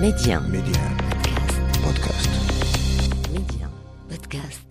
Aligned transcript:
Médi1 0.00 0.42
Médi1 0.42 0.96
بودكاست 1.84 2.30
Médi1 3.32 3.70
بودكاست 4.10 4.66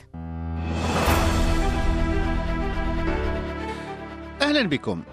أهلا 4.41 4.61
بكم. 4.61 5.03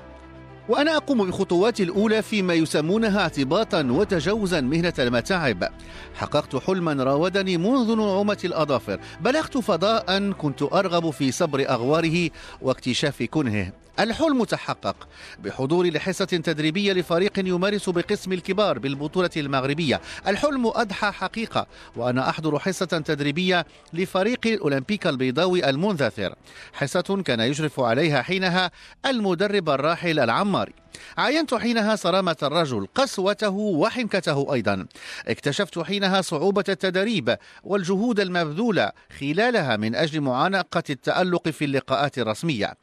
وأنا 0.68 0.96
أقوم 0.96 1.30
بخطواتي 1.30 1.82
الأولى 1.82 2.22
فيما 2.22 2.54
يسمونها 2.54 3.20
اعتباطا 3.20 3.82
وتجاوزا 3.82 4.60
مهنة 4.60 4.94
المتاعب. 4.98 5.68
حققت 6.14 6.56
حلما 6.56 7.04
راودني 7.04 7.56
منذ 7.56 7.96
نعومة 7.96 8.38
الأظافر. 8.44 9.00
بلغت 9.20 9.58
فضاء 9.58 10.30
كنت 10.32 10.62
أرغب 10.62 11.10
في 11.10 11.32
سبر 11.32 11.68
أغواره 11.68 12.30
واكتشاف 12.62 13.22
كنهه. 13.22 13.72
الحلم 14.00 14.44
تحقق 14.44 15.08
بحضوري 15.38 15.90
لحصة 15.90 16.24
تدريبية 16.24 16.92
لفريق 16.92 17.38
يمارس 17.38 17.88
بقسم 17.88 18.32
الكبار 18.32 18.78
بالبطولة 18.78 19.30
المغربية. 19.36 20.00
الحلم 20.26 20.66
أضحى 20.66 21.10
حقيقة 21.10 21.66
وأنا 21.96 22.28
أحضر 22.28 22.58
حصة 22.58 22.86
تدريبية 22.86 23.66
لفريق 23.92 24.46
الأولمبيكا 24.46 25.10
البيضاوي 25.10 25.68
المنذثر. 25.68 26.34
حصة 26.72 27.22
كان 27.24 27.40
يشرف 27.40 27.80
عليها 27.80 28.22
حينها 28.22 28.70
المدرب 29.06 29.68
الراحل 29.70 30.18
العماري 30.18 30.72
عاينت 31.18 31.54
حينها 31.54 31.96
صرامة 31.96 32.36
الرجل 32.42 32.86
قسوته 32.94 33.50
وحنكته 33.50 34.54
أيضا. 34.54 34.86
اكتشفت 35.28 35.78
حينها 35.78 36.20
صعوبة 36.20 36.64
التدريب 36.68 37.36
والجهود 37.64 38.20
المبذولة 38.20 38.92
خلالها 39.20 39.76
من 39.76 39.94
أجل 39.94 40.20
معانقة 40.20 40.82
التألق 40.90 41.48
في 41.48 41.64
اللقاءات 41.64 42.18
الرسمية. 42.18 42.74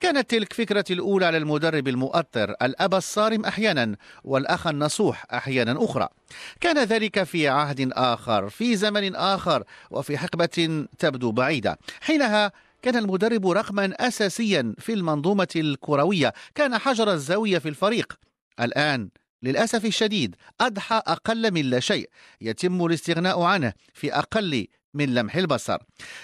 كانت 0.00 0.30
تلك 0.30 0.52
فكرتي 0.52 0.92
الأولى 0.92 1.26
على 1.26 1.38
المدرب 1.38 1.88
المؤثر 1.88 2.54
الأب 2.62 2.94
الصارم 2.94 3.44
أحيانا 3.44 3.96
والأخ 4.24 4.66
النصوح 4.66 5.24
أحيانا 5.32 5.84
أخرى. 5.84 6.08
كان 6.60 6.84
ذلك 6.84 7.22
في 7.22 7.48
عهد 7.48 7.90
آخر 7.92 8.48
في 8.48 8.76
زمن 8.76 9.14
آخر 9.14 9.64
وفي 9.90 10.18
حقبة 10.18 10.86
تبدو 10.98 11.32
بعيدة. 11.32 11.78
حينها 12.00 12.52
كان 12.82 12.96
المدرب 12.96 13.48
رقما 13.48 13.94
أساسيا 13.98 14.74
في 14.78 14.92
المنظومة 14.92 15.48
الكروية. 15.56 16.32
كان 16.54 16.78
حجر 16.78 17.12
الزاوية 17.12 17.58
في 17.58 17.68
الفريق. 17.68 18.18
الآن 18.60 19.08
للأسف 19.42 19.84
الشديد 19.84 20.36
أضحى 20.60 21.02
أقل 21.06 21.54
من 21.54 21.62
لا 21.62 21.80
شيء. 21.80 22.10
يتم 22.40 22.86
الاستغناء 22.86 23.42
عنه 23.42 23.72
في 23.94 24.14
أقل 24.14 24.66
من 24.94 25.14
لمح 25.14 25.36
البصر. 25.36 25.78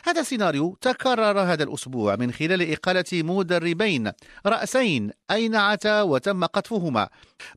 هذا 0.04 0.20
السيناريو 0.20 0.76
تكرر 0.80 1.40
هذا 1.40 1.62
الأسبوع 1.62 2.16
من 2.16 2.32
خلال 2.32 2.72
إقالة 2.72 3.04
مدربين 3.12 4.12
رأسين 4.46 5.10
أينعتا 5.30 6.02
وتم 6.02 6.44
قطفهما 6.44 7.08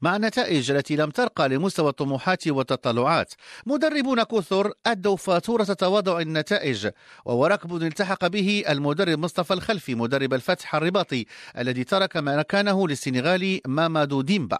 مع 0.01 0.15
النتائج 0.15 0.71
التي 0.71 0.95
لم 0.95 1.09
ترقى 1.09 1.49
لمستوى 1.49 1.89
الطموحات 1.89 2.47
والتطلعات. 2.47 3.33
مدربون 3.65 4.23
كثر 4.23 4.71
أدوا 4.85 5.15
فاتورة 5.15 5.63
تواضع 5.63 6.19
النتائج 6.19 6.89
ووركب 7.25 7.75
التحق 7.75 8.27
به 8.27 8.63
المدرب 8.69 9.19
مصطفى 9.19 9.53
الخلفي 9.53 9.95
مدرب 9.95 10.33
الفتح 10.33 10.75
الرباطي 10.75 11.25
الذي 11.57 11.83
ترك 11.83 12.17
مكانه 12.17 12.87
للسنغالي 12.87 13.61
مامادو 13.67 14.21
ديمبا. 14.21 14.57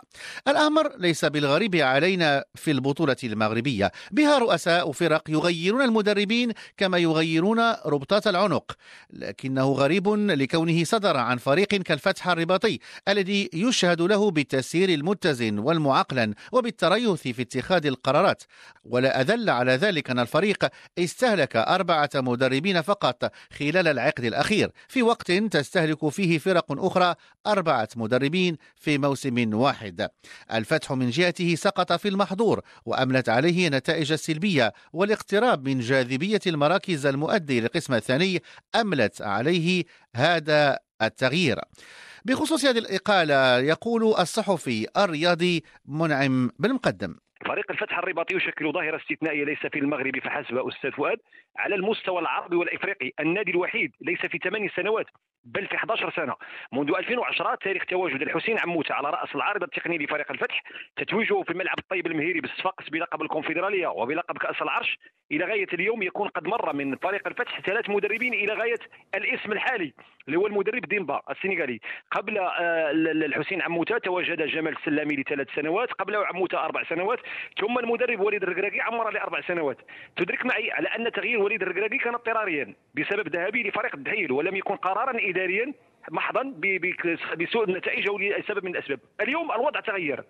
الأمر 0.48 0.98
ليس 0.98 1.26
بالغريب 1.26 1.76
علينا 1.76 2.44
في 2.56 2.72
البطولة 2.72 3.18
المغربية. 3.24 3.92
بها 4.12 4.38
رؤساء 4.38 4.92
فرق 4.92 5.30
يغيرون 5.30 5.82
المدربين 5.82 6.39
كما 6.78 6.98
يغيرون 6.98 7.60
ربطات 7.86 8.28
العنق. 8.28 8.72
لكنه 9.10 9.72
غريب 9.72 10.08
لكونه 10.10 10.84
صدر 10.84 11.18
عن 11.18 11.38
فريق 11.38 11.68
كالفتح 11.68 12.28
الرباطي 12.28 12.80
الذي 13.08 13.50
يشهد 13.54 14.02
له 14.02 14.32
بالتسيير 14.32 14.90
المتزن 14.90 15.60
والمعقلا 15.60 16.34
وبالتريث 16.52 17.22
في 17.22 17.42
اتخاذ 17.42 17.86
القرارات. 17.86 18.44
ولا 18.84 19.22
أدل 19.22 19.50
على 19.50 19.72
ذلك 19.72 20.10
أن 20.10 20.20
الفريق 20.20 20.68
استهلك 21.00 21.56
أربعة 21.56 22.10
مدربين 22.16 22.82
فقط 22.82 23.32
خلال 23.58 23.88
العقد 23.88 24.24
الأخير. 24.24 24.72
في 24.88 25.04
وقت 25.04 25.32
تستهلك 25.32 26.10
فيه 26.10 26.38
فرق 26.38 26.66
أخرى 26.70 27.16
أربعة 27.48 27.90
مدربين 27.96 28.58
في 28.76 28.98
موسم 28.98 29.54
واحد. 29.54 30.10
الفتح 30.54 30.92
من 30.92 31.10
جهته 31.10 31.56
سقط 31.56 31.94
في 31.94 32.08
المحظور 32.08 32.62
وأملت 32.86 33.30
عليه 33.30 33.68
النتائج 33.68 34.12
السلبية 34.12 34.74
والاقتراب 34.94 35.68
من 35.68 35.80
جاذبية 35.80 36.42
المراكز 36.48 37.06
المؤدي 37.06 37.62
للقسم 37.62 37.94
الثاني 37.94 38.44
أملت 38.76 39.22
عليه 39.22 39.84
هذا 40.16 40.80
التغيير. 41.02 41.60
بخصوص 42.26 42.66
هذه 42.66 42.78
الإقالة 42.78 43.58
يقول 43.58 44.16
الصحفي 44.20 44.88
الرياضي 44.98 45.64
منعم 45.86 46.52
بن 46.60 46.74
مقدم 46.74 47.16
فريق 47.46 47.72
الفتح 47.72 47.98
الرباطي 47.98 48.36
يشكل 48.36 48.72
ظاهرة 48.72 48.98
استثنائية 48.98 49.44
ليس 49.44 49.60
في 49.60 49.80
المغرب 49.80 50.20
فحسب 50.20 50.58
أستاذ 50.58 50.92
فؤاد 50.92 51.18
على 51.58 51.76
المستوى 51.76 52.20
العربي 52.20 52.56
والإفريقي. 52.56 53.12
النادي 53.20 53.52
الوحيد 53.52 53.92
ليس 54.02 54.26
في 54.26 54.38
ثمان 54.38 54.70
سنوات 54.76 55.06
بل 55.44 55.68
في 55.68 55.76
11 55.76 56.12
سنة. 56.16 56.36
منذ 56.74 56.96
2010 56.98 57.56
تاريخ 57.56 57.86
تواجد 57.86 58.22
الحسين 58.22 58.60
عموتة 58.60 58.94
على 58.94 59.10
رأس 59.10 59.36
العارضة 59.36 59.66
التقنية 59.66 59.98
لفريق 59.98 60.32
الفتح 60.32 60.64
تتويجه 60.96 61.42
في 61.42 61.52
الملعب 61.52 61.80
الطيب 61.80 62.08
المهيري 62.08 62.42
بالصفاقس 62.42 62.90
بلقب 62.90 63.22
الكونفدرالية 63.22 63.88
وبلقب 63.88 64.38
كأس 64.38 64.62
العرش. 64.62 64.98
إلى 65.32 65.46
غاية 65.46 65.68
اليوم 65.74 66.04
يكون 66.04 66.28
قد 66.28 66.48
مر 66.48 66.74
من 66.74 66.96
فريق 66.96 67.28
الفتح 67.28 67.62
ثلاث 67.62 67.90
مدربين 67.90 68.34
إلى 68.34 68.54
غاية 68.54 68.80
الاسم 69.16 69.52
الحالي. 69.52 69.94
اللي 70.30 70.38
هو 70.40 70.48
المدرب 70.48 70.82
ديمبا 70.86 71.22
السنغالي. 71.30 71.80
قبل 72.12 72.38
آه، 72.38 72.92
الحسين 72.92 73.62
عموتة 73.62 73.98
تواجد 73.98 74.42
جمال 74.42 74.78
السلامي 74.78 75.16
لثلاث 75.16 75.48
سنوات 75.56 75.92
قبله 75.94 76.26
عموتة 76.26 76.66
أربع 76.66 76.84
سنوات 76.84 77.20
ثم 77.62 77.80
المدرب 77.80 78.20
وليد 78.20 78.44
الركراكي 78.44 78.82
عمر 78.82 79.10
لأربع 79.10 79.42
سنوات. 79.42 79.78
تدرك 80.16 80.46
معي 80.46 80.72
على 80.72 80.88
أن 80.88 81.12
تغيير 81.12 81.40
وليد 81.40 81.62
الركراكي 81.62 81.98
كان 81.98 82.14
اضطراريا 82.14 82.76
بسبب 82.96 83.28
ذهابه 83.28 83.60
لفريق 83.60 83.96
الدحيل 83.96 84.32
ولم 84.32 84.56
يكن 84.56 84.76
قرارا 84.76 85.30
إداريا 85.30 85.74
محضا 86.12 86.54
بسوء 87.38 87.64
النتائج 87.64 88.08
أو 88.10 88.18
لسبب 88.18 88.66
من 88.66 88.72
الأسباب. 88.72 89.00
اليوم 89.22 89.52
الوضع 89.52 89.80
تغير. 89.80 90.24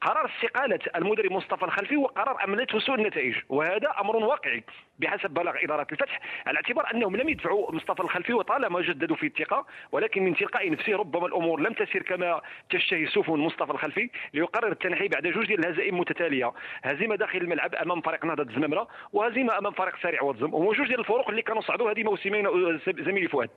قرار 0.00 0.30
استقالة 0.30 0.78
المدرب 0.96 1.32
مصطفى 1.32 1.62
الخلفي 1.62 1.96
هو 1.96 2.06
قرار 2.06 2.44
أمنته 2.44 2.78
سوء 2.78 2.94
النتائج. 2.94 3.36
وهذا 3.48 3.94
أمر 4.00 4.16
واقعي 4.16 4.64
بحسب 4.98 5.30
بلاغ 5.30 5.54
إدارة 5.64 5.86
الفتح. 5.92 6.20
على 6.46 6.56
اعتبار 6.56 6.94
أنهم 6.94 7.16
لم 7.16 7.28
يدفعوا 7.28 7.74
مصطفى 7.74 8.00
الخلفي 8.00 8.32
وطالما 8.32 8.80
جددوا 8.80 9.16
في 9.16 9.26
الثقة 9.26 9.66
ولكن 9.92 10.22
من 10.22 10.36
تلقاء 10.36 10.70
نفسه 10.70 10.96
ربما 10.96 11.26
الأمور 11.26 11.60
لم 11.60 11.72
تسير 11.72 12.02
كما 12.02 12.40
تشتهي 12.70 13.06
سفن 13.06 13.32
مصطفى 13.32 13.70
الخلفي. 13.70 14.10
ليقرر 14.34 14.72
التنحي 14.72 15.08
بعد 15.08 15.26
جوج 15.26 15.46
ديال 15.46 15.66
الهزائم 15.66 15.98
متتالية. 15.98 16.52
هزيمة 16.82 17.16
داخل 17.16 17.38
الملعب 17.38 17.74
أمام 17.74 18.00
فريق 18.00 18.24
نهضة 18.24 18.42
الزمامرة 18.42 18.88
وهزيمة 19.12 19.58
أمام 19.58 19.72
فريق 19.72 19.96
سارع 20.02 20.22
واتزم 20.22 20.54
وهو 20.54 20.72
جوج 20.72 20.86
ديال 20.86 21.00
الفروق 21.00 21.30
اللي 21.30 21.42
كانوا 21.42 21.62
صعدوا 21.62 21.90
هذه 21.90 22.02
موسمين 22.02 22.48
زميلي 22.88 23.28
فؤاد. 23.28 23.50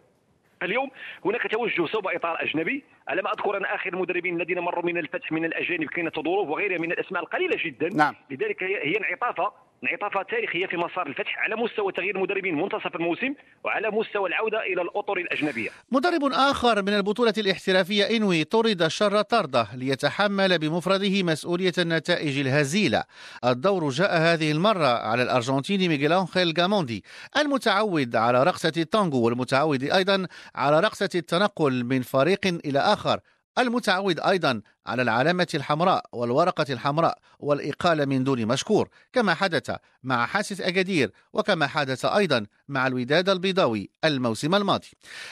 اليوم 0.63 0.89
هناك 1.25 1.51
توجه 1.51 1.85
صوب 1.85 2.07
إطار 2.07 2.43
أجنبي 2.43 2.83
على 3.07 3.21
ما 3.21 3.29
أذكر 3.29 3.57
أن 3.57 3.65
آخر 3.65 3.93
المدربين 3.93 4.41
الذين 4.41 4.59
مروا 4.59 4.85
من 4.85 4.97
الفتح 4.97 5.31
من 5.31 5.45
الأجانب 5.45 5.89
كاين 5.89 6.11
تدوروف 6.11 6.49
وغيرها 6.49 6.77
من 6.77 6.91
الأسماء 6.91 7.23
القليلة 7.23 7.57
جدا 7.65 7.89
نعم. 7.89 8.15
لذلك 8.29 8.63
هي 8.63 8.75
هي 8.75 8.97
انعطافة 8.97 9.51
انعطافات 9.83 10.29
تاريخية 10.29 10.65
في 10.65 10.77
مسار 10.77 11.07
الفتح 11.07 11.39
على 11.39 11.55
مستوى 11.55 11.91
تغيير 11.91 12.15
المدربين 12.15 12.55
منتصف 12.55 12.95
الموسم 12.95 13.33
وعلى 13.63 13.91
مستوى 13.91 14.29
العودة 14.29 14.59
إلى 14.59 14.81
الأطر 14.81 15.17
الأجنبية. 15.17 15.69
مدرب 15.91 16.23
آخر 16.33 16.81
من 16.81 16.93
البطولة 16.93 17.33
الاحترافية 17.37 18.17
إنوي 18.17 18.43
طرد 18.43 18.87
شر 18.87 19.21
طرده 19.21 19.67
ليتحمل 19.75 20.59
بمفرده 20.59 21.23
مسؤولية 21.23 21.73
النتائج 21.77 22.39
الهزيلة. 22.39 23.03
الدور 23.45 23.89
جاء 23.89 24.17
هذه 24.17 24.51
المرة 24.51 24.87
على 24.87 25.23
الارجنتيني 25.23 25.87
ميغيل 25.87 26.13
أنخيل 26.13 26.53
جاموندي 26.53 27.03
المتعود 27.37 28.15
على 28.15 28.43
رقصة 28.43 28.73
التانجو 28.77 29.21
والمتعود 29.21 29.83
أيضا 29.83 30.27
على 30.55 30.79
رقصة 30.79 31.09
التنقل 31.15 31.83
من 31.83 32.01
فريق 32.01 32.47
إلى 32.65 32.79
آخر 32.79 33.19
المتعود 33.57 34.19
أيضا 34.19 34.61
على 34.85 35.01
العلامة 35.01 35.47
الحمراء 35.53 36.05
والورقة 36.13 36.65
الحمراء 36.69 37.17
والإقالة 37.39 38.05
من 38.05 38.23
دون 38.23 38.45
مشكور 38.45 38.89
كما 39.13 39.33
حدث 39.33 39.71
مع 40.03 40.25
حاسس 40.25 40.61
أكادير 40.61 41.11
وكما 41.33 41.67
حدث 41.67 42.05
أيضا 42.05 42.45
مع 42.67 42.87
الوداد 42.87 43.29
البيضاوي 43.29 43.89
الموسم 44.05 44.55
الماضي. 44.55 44.87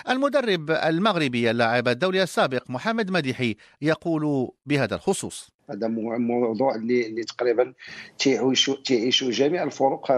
المدرب 0.10 0.72
المغربي 0.72 1.52
اللاعب 1.52 1.88
الدولي 1.88 2.24
السابق 2.24 2.64
محمد 2.70 3.12
مديحي 3.12 3.56
يقول 3.82 4.52
بهذا 4.66 4.96
الخصوص. 4.96 5.52
هذا 5.72 5.88
موضوع 5.88 6.76
اللي 6.76 7.08
اللي 7.08 7.24
تقريبا 7.24 7.74
تعيشوا 8.20 8.76
تعيشوا 8.86 9.32
جميع 9.32 9.64
الفرق. 9.64 10.12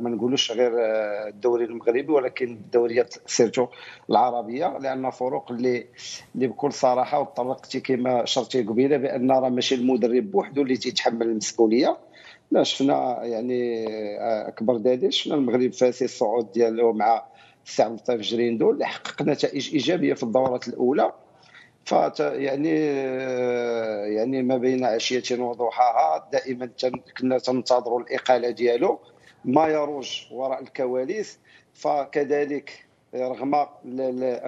ما 0.00 0.10
نقولوش 0.10 0.52
غير 0.52 0.72
الدوري 1.28 1.64
المغربي 1.64 2.12
ولكن 2.12 2.46
الدوريات 2.52 3.14
سيرتو 3.26 3.66
العربية 4.10 4.78
لأن 4.78 5.10
فروق 5.10 5.52
اللي 5.52 5.86
اللي 6.34 6.46
بكل 6.46 6.72
صراحة 6.72 7.20
وطرقتي 7.20 7.80
كما 7.80 8.24
شرتي 8.24 8.62
قبيلة 8.62 8.96
بأن 8.96 9.30
راه 9.30 9.48
ماشي 9.48 9.74
المدرب 9.74 10.30
بوحده 10.30 10.62
اللي 10.62 10.76
تيتحمل 10.76 11.22
المسؤولية. 11.26 11.96
لا 12.50 12.62
شفنا 12.62 13.24
يعني 13.24 13.86
أكبر 14.48 14.76
دليل 14.76 15.12
شفنا 15.12 15.34
المغرب 15.34 15.72
فاسي 15.72 16.04
الصعود 16.04 16.52
ديالو 16.52 16.92
مع 16.92 17.24
السي 17.66 17.82
عبد 17.82 17.92
اللطيف 17.98 18.20
جريندو 18.20 18.70
اللي 18.70 18.86
حقق 18.86 19.22
نتائج 19.22 19.74
إيجابية 19.74 20.14
في 20.14 20.22
الدورات 20.22 20.68
الأولى. 20.68 21.12
فت 21.90 22.20
يعني 22.20 22.70
يعني 24.14 24.42
ما 24.42 24.56
بين 24.56 24.84
عشية 24.84 25.42
وضحاها 25.42 26.28
دائما 26.32 26.70
كنا 27.18 27.38
تنتظروا 27.38 28.00
الإقالة 28.00 28.50
ديالو 28.50 28.98
ما 29.44 29.66
يروج 29.66 30.22
وراء 30.32 30.62
الكواليس. 30.62 31.38
فكذلك 31.74 32.86
رغم 33.14 33.66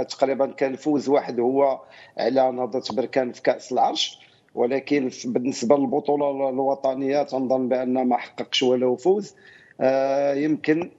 تقريبا 0.09 0.47
كان 0.47 0.77
فوز 0.77 1.09
واحد 1.09 1.41
هو 1.41 1.81
على 2.19 2.53
نهضة 2.53 2.95
بركان 2.97 3.33
في 3.33 3.43
كأس 3.43 3.73
العرش 3.73 4.19
ولكن 4.55 5.11
بالنسبة 5.25 5.77
للبطولة 5.77 6.49
الوطنية 6.49 7.23
تنظن 7.23 7.69
بأن 7.69 8.09
ما 8.09 8.17
حققش 8.17 8.63
ولو 8.63 8.97
فوز. 8.97 9.35
آه، 9.81 10.35
يمكن 10.35 10.91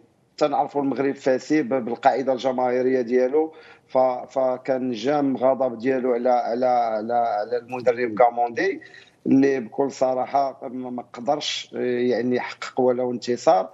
تنعرفوا 0.48 0.82
المغرب 0.82 1.16
فاسي 1.16 1.62
بالقاعدة 1.62 2.34
الجماهيرية 2.34 3.02
ديالو. 3.02 3.54
فكان 4.30 4.92
جام 4.92 5.38
غضب 5.38 5.78
ديالو 5.78 6.14
على 6.14 6.30
على 6.30 6.66
على, 6.66 7.14
على 7.14 7.58
المدرب 7.58 8.18
كاموندي 8.18 8.82
اللي 9.26 9.60
بكل 9.60 9.92
صراحة 9.92 10.68
ما 10.68 11.04
قدرش 11.14 11.70
يعني 11.74 12.36
يحقق 12.36 12.80
ولو 12.82 13.12
انتصار. 13.12 13.70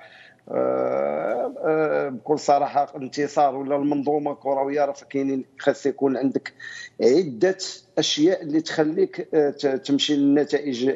آه، 0.52 1.54
آه، 1.66 2.10
بكل 2.10 2.40
صراحة 2.40 2.94
انتصار 2.96 3.56
ولا 3.56 3.76
المنظومة 3.76 4.32
الكروية 4.32 4.86
راه 4.86 4.94
كاينين 5.10 5.46
خاص 5.60 5.86
يكون 5.86 6.18
عندك 6.18 6.54
عدة 7.02 7.58
أشياء 7.98 8.42
اللي 8.42 8.62
تخليك 8.62 9.28
آه، 9.34 9.50
تمشي 9.76 10.16
للنتائج 10.16 10.90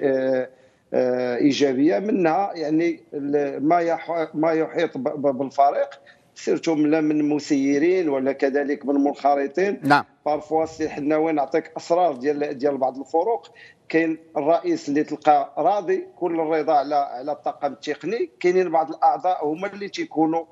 إيجابية 0.93 1.99
منها 1.99 2.51
يعني 2.53 2.99
ما 3.59 3.99
ما 4.33 4.51
يحيط 4.51 4.97
بالفريق 4.97 5.89
surtout 6.35 6.75
من 6.75 7.03
من 7.03 7.29
مسيرين 7.29 8.09
ولا 8.09 8.31
كذلك 8.31 8.85
من 8.85 8.95
منخرطين 8.95 9.79
نعم. 9.83 10.05
parfois 10.25 10.63
السي 10.63 10.89
حناوي 10.89 11.31
نعطيك 11.31 11.71
أسرار 11.77 12.15
ديال 12.15 12.57
ديال 12.57 12.77
بعض 12.77 12.97
الفرق. 12.97 13.47
كاين 13.89 14.17
الرئيس 14.37 14.89
اللي 14.89 15.03
تلقى 15.03 15.53
راضي 15.57 16.07
كل 16.19 16.39
الرضا 16.39 16.73
على 16.73 16.95
على 16.95 17.31
الطاقم 17.31 17.73
التقني. 17.73 18.29
كاينين 18.39 18.69
بعض 18.69 18.89
الأعضاء 18.89 19.47
هما 19.47 19.73
اللي 19.73 19.89
تيكونوا 19.89 20.45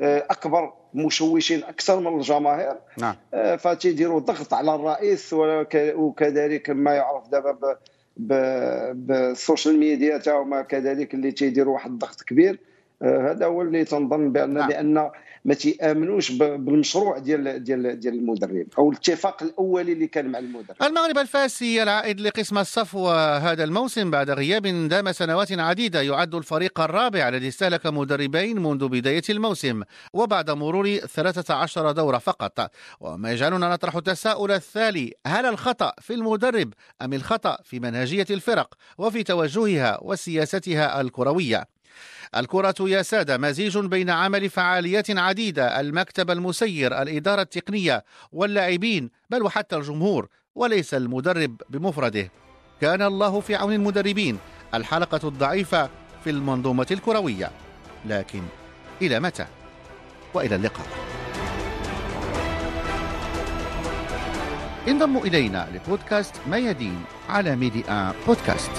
آه، 0.00 0.26
أكبر 0.30 0.72
مشوشين 0.94 1.64
أكثر 1.64 2.00
من 2.00 2.16
الجماهير. 2.16 2.76
نعم. 2.98 3.14
آه، 3.34 3.56
فتيديروا 3.56 4.20
ضغط 4.20 4.54
على 4.54 4.74
الرئيس 4.74 5.34
وكذلك 5.74 6.70
ما 6.70 6.94
يعرف 6.94 7.28
دابا 7.28 7.78
بالسوشيال 8.18 9.78
ميديا 9.78 10.18
تاعهم 10.18 10.60
كذلك 10.60 11.14
اللي 11.14 11.32
تيديروا 11.32 11.74
واحد 11.74 11.90
الضغط 11.90 12.22
كبير 12.22 12.58
آه، 13.02 13.30
هذا 13.30 13.46
هو 13.46 13.62
اللي 13.62 13.84
تنظن 13.84 14.32
بان 14.32 14.54
نعم. 14.54 14.70
لأن 14.70 15.10
ما 15.48 15.54
تيأمنوش 15.54 16.32
بالمشروع 16.32 17.18
ديال 17.18 17.64
ديال 17.64 18.00
ديال 18.00 18.14
المدرب 18.14 18.66
أو 18.78 18.90
الاتفاق 18.90 19.42
الأولي 19.42 19.92
اللي 19.92 20.06
كان 20.06 20.28
مع 20.28 20.38
المدرب. 20.38 20.76
المغرب 20.82 21.18
الفاسي 21.18 21.82
العائد 21.82 22.20
لقسم 22.20 22.58
الصفوة 22.58 23.36
هذا 23.36 23.64
الموسم 23.64 24.10
بعد 24.10 24.30
غياب 24.30 24.66
دام 24.88 25.12
سنوات 25.12 25.52
عديدة 25.52 26.02
يعد 26.02 26.34
الفريق 26.34 26.80
الرابع 26.80 27.28
الذي 27.28 27.48
استهلك 27.48 27.86
مدربين 27.86 28.62
منذ 28.62 28.88
بداية 28.88 29.22
الموسم 29.30 29.82
وبعد 30.12 30.50
مرور 30.50 30.96
13 30.96 31.92
دورة 31.92 32.18
فقط. 32.18 32.70
وما 33.00 33.32
يجعلنا 33.32 33.72
نطرح 33.72 33.96
التساؤل 33.96 34.52
التالي 34.52 35.12
هل 35.26 35.46
الخطأ 35.46 35.92
في 36.00 36.14
المدرب 36.14 36.72
أم 37.02 37.12
الخطأ 37.12 37.58
في 37.64 37.80
منهجية 37.80 38.26
الفرق 38.30 38.74
وفي 38.98 39.22
توجهها 39.22 39.98
وسياستها 40.02 41.00
الكروية؟ 41.00 41.77
الكرة 42.36 42.74
يا 42.80 43.02
سادة 43.02 43.38
مزيج 43.38 43.78
بين 43.78 44.10
عمل 44.10 44.50
فعاليات 44.50 45.10
عديدة 45.10 45.80
المكتب 45.80 46.30
المسير 46.30 47.02
الإدارة 47.02 47.42
التقنية 47.42 48.04
واللاعبين 48.32 49.10
بل 49.30 49.42
وحتى 49.42 49.76
الجمهور 49.76 50.28
وليس 50.54 50.94
المدرب 50.94 51.62
بمفرده. 51.70 52.30
كان 52.80 53.02
الله 53.02 53.40
في 53.40 53.54
عون 53.54 53.72
المدربين. 53.72 54.38
الحلقة 54.74 55.28
الضعيفة 55.28 55.90
في 56.24 56.30
المنظومة 56.30 56.86
الكروية. 56.90 57.50
لكن 58.06 58.42
إلى 59.02 59.20
متى؟ 59.20 59.46
وإلى 60.34 60.54
اللقاء. 60.54 60.86
انضموا 64.88 65.22
إلينا 65.22 65.68
لبودكاست 65.74 66.34
ميادين 66.46 67.04
على 67.28 67.56
ميديا 67.56 68.12
بودكاست. 68.26 68.70